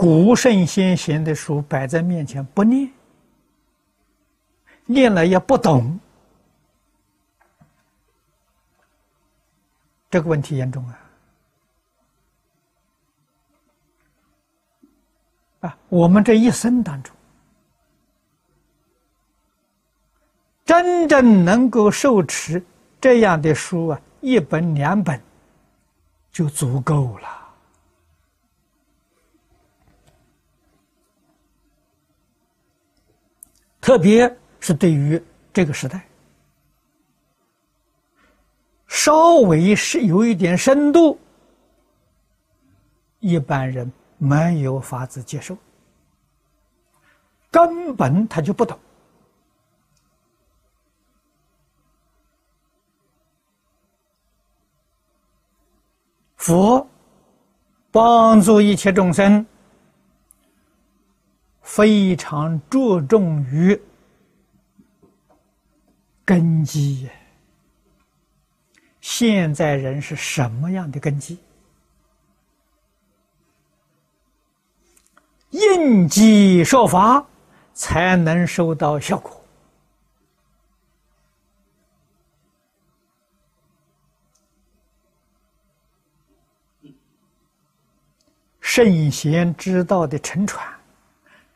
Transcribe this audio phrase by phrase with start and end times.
[0.00, 2.90] 古圣先贤的书摆在面前不念，
[4.86, 6.00] 念了也不懂，
[10.08, 10.98] 这个问题严重啊！
[15.60, 17.14] 啊，我们这一生当中，
[20.64, 22.64] 真正能够受持
[22.98, 25.20] 这样的书啊，一本两本
[26.32, 27.39] 就足够了。
[33.90, 35.20] 特别是对于
[35.52, 36.06] 这个时代，
[38.86, 41.18] 稍微是有一点深度，
[43.18, 43.90] 一般人。
[44.16, 45.56] 没有法子接受，
[47.50, 48.78] 根本他就不懂。
[56.36, 56.86] 佛
[57.90, 59.44] 帮助一切众生，
[61.62, 63.80] 非常注重于
[66.30, 67.10] 根基呀。
[69.00, 71.36] 现在人是什么样的根基？
[75.50, 77.26] 应机说法，
[77.74, 79.44] 才能收到效果。
[88.60, 90.64] 圣贤之道的沉传，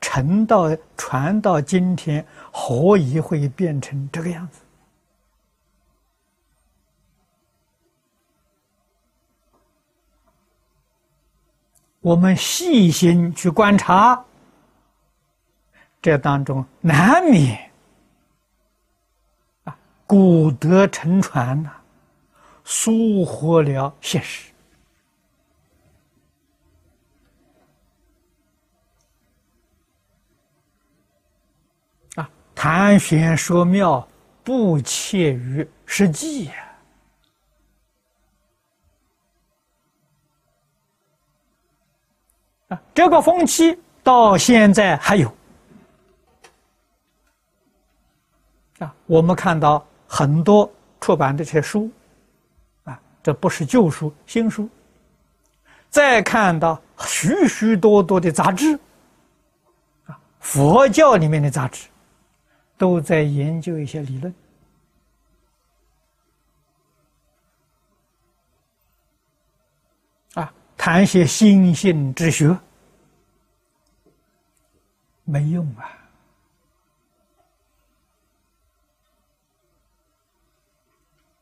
[0.00, 4.62] 沉到传到今天，何以会变成这个样子？
[12.04, 14.22] 我们细心去观察，
[16.02, 17.70] 这当中难免
[19.64, 19.74] 啊，
[20.06, 21.72] 古德沉传呐，
[22.62, 24.52] 疏忽了现实
[32.16, 34.06] 啊，谈玄说妙
[34.42, 36.63] 不切于实际呀。
[42.68, 45.32] 啊这个风气到现在还有
[48.78, 50.70] 啊，我们看到很多
[51.00, 51.90] 出版的这些书
[52.84, 54.68] 啊，这不是旧书，新书。
[55.90, 58.78] 再看到许许多多的杂志
[60.06, 61.86] 啊，佛教里面的杂志
[62.76, 64.34] 都在研究一些理论
[70.34, 70.52] 啊，
[70.84, 72.54] 谈些心性之学。
[75.22, 75.96] 没用啊！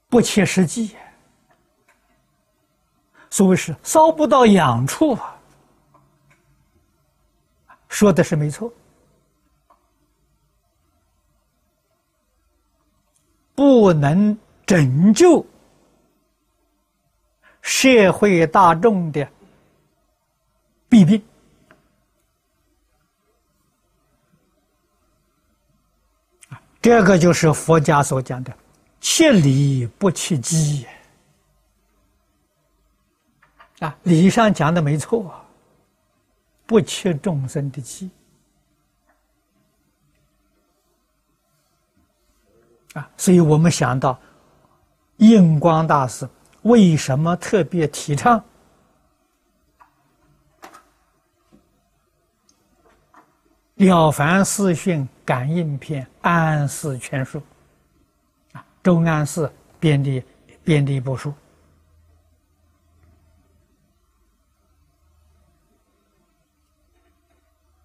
[0.09, 0.97] 不切实际，
[3.31, 5.37] 所谓是烧不到痒处啊。
[7.89, 8.73] 说的是没错，
[13.57, 15.45] 不能拯救
[17.63, 19.27] 社会大众的
[20.89, 21.23] 弊病。
[26.83, 28.53] 这个就是佛家所讲的
[29.01, 30.85] “切理不切机”
[33.79, 35.33] 啊，理上讲的没错，
[36.67, 38.11] 不切众生的机
[42.95, 44.19] 啊，所以我们想到
[45.19, 46.29] 印光大师
[46.63, 48.43] 为什么特别提倡？
[53.89, 57.43] 《了凡四训感应篇》安世全书，
[58.53, 59.51] 啊，周安世
[59.81, 60.23] 编的
[60.63, 61.35] 编的一部书，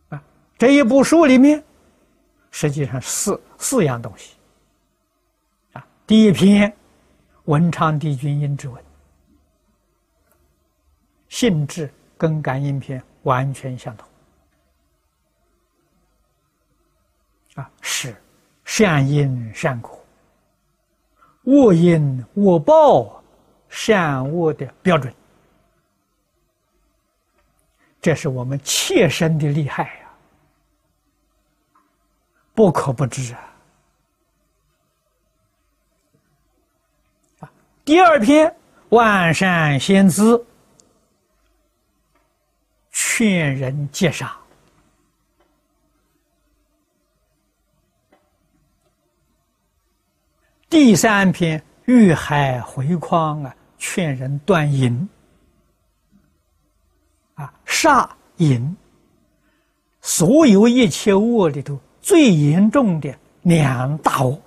[0.09, 0.22] 啊，
[0.59, 1.64] 这一部书里面，
[2.52, 4.36] 实际上四四样东西，
[5.74, 6.72] 啊，第一篇
[7.47, 8.84] 文昌帝君阴之文，
[11.30, 14.08] 性质跟感应篇完全相同。
[17.55, 18.16] 啊，是
[18.66, 19.97] 善因善果、
[21.44, 23.23] 恶因恶报、
[23.70, 25.14] 善恶的标准，
[28.02, 30.11] 这是我们切身的利害呀，
[32.53, 33.57] 不可不知啊。
[37.87, 38.53] 第二篇
[38.89, 40.45] 万善先知
[42.91, 44.35] 劝人戒杀。
[50.69, 55.07] 第三篇遇海回匡啊，劝人断淫。
[57.35, 58.75] 啊，杀淫。
[60.01, 64.41] 所有一切恶里头最严重的两大恶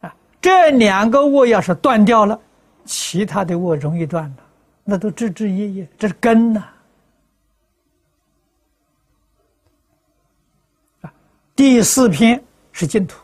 [0.00, 0.14] 啊，
[0.46, 2.40] 这两个恶要是断掉了，
[2.84, 4.36] 其他的恶容易断了，
[4.84, 6.64] 那都枝枝叶叶，这是根呐。
[11.00, 11.12] 啊，
[11.56, 12.40] 第四篇
[12.70, 13.20] 是净土。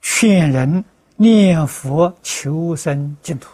[0.00, 0.84] 劝人
[1.14, 3.48] 念佛求生净土，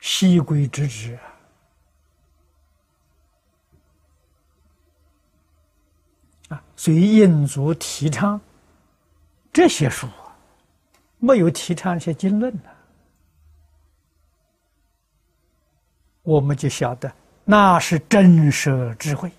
[0.00, 1.29] 西归之止啊！
[6.50, 8.38] 啊所以印祖提倡
[9.52, 10.06] 这些书，
[11.18, 12.68] 没有提倡一些经论的，
[16.22, 17.10] 我们就晓得
[17.44, 19.30] 那是真实智慧。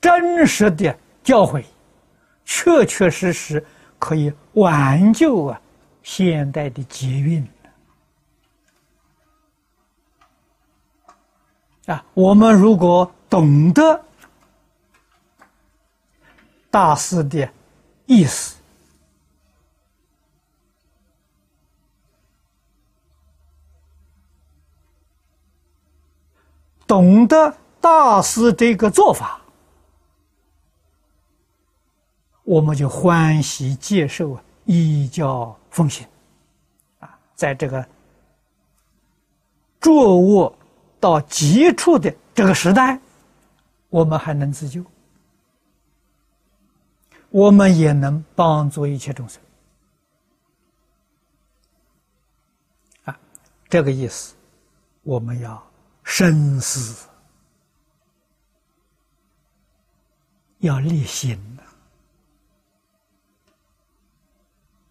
[0.00, 1.64] 真实的教诲，
[2.44, 3.64] 确确实实
[3.98, 5.60] 可以挽救啊
[6.02, 7.46] 现代的劫运
[11.86, 12.04] 啊！
[12.14, 14.04] 我们如果懂得
[16.74, 17.48] 大师的
[18.04, 18.56] 意思，
[26.84, 29.40] 懂得大师这个做法。
[32.42, 36.04] 我们就欢喜接受依教奉行，
[36.98, 37.86] 啊，在这个
[39.80, 40.52] 作恶
[40.98, 42.98] 到极处的这个时代，
[43.90, 44.84] 我们还能自救，
[47.34, 49.42] 我们也能帮助一切众生，
[53.02, 53.18] 啊，
[53.68, 54.36] 这个意思，
[55.02, 55.60] 我们要
[56.04, 57.08] 深思，
[60.58, 61.36] 要立心。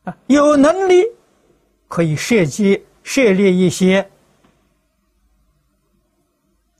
[0.03, 1.01] 啊，有能力
[1.87, 4.11] 可以设计设立一些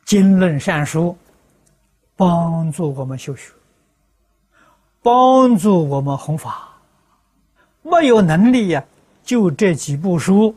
[0.04, 1.18] 经论善书，
[2.18, 3.54] 帮助我们修学，
[5.04, 6.70] 帮助我们弘法。
[7.84, 8.84] 没有能力呀，
[9.24, 10.56] 就这几部书，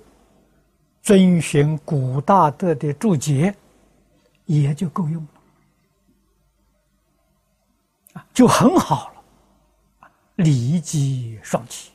[1.03, 3.53] 遵循古大德的注解，
[4.45, 5.27] 也就够用
[8.15, 11.91] 了，就很好了，利己双起。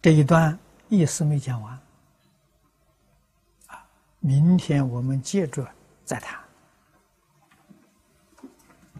[0.00, 0.58] 这一段
[0.88, 1.78] 意思没讲完，
[4.26, 5.68] 明天我们接着
[6.02, 6.40] 再谈。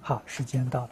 [0.03, 0.91] 好，时间到了。